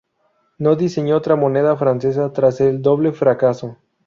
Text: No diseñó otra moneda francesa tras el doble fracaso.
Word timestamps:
No 0.57 0.75
diseñó 0.75 1.15
otra 1.15 1.35
moneda 1.35 1.77
francesa 1.77 2.33
tras 2.33 2.59
el 2.59 2.81
doble 2.81 3.11
fracaso. 3.11 3.77